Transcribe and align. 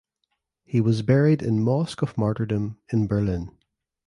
He 0.63 0.81
was 0.81 1.03
buried 1.03 1.43
in 1.43 1.61
Mosque 1.61 2.01
of 2.01 2.17
Martyrdom 2.17 2.79
in 2.89 3.05
Berlin. 3.05 3.51